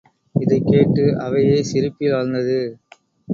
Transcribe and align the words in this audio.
இதைக் 0.35 0.67
கேட்டு 0.67 1.19
அவையே 1.19 1.63
சிரிப்பில் 1.63 2.13
ஆழ்ந்தது. 2.13 2.59